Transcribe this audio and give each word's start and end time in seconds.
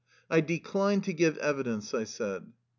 I 0.31 0.41
decline 0.41 1.01
to 1.01 1.13
give 1.13 1.37
evidence/' 1.37 1.93
I 1.95 2.05
said. 2.05 2.47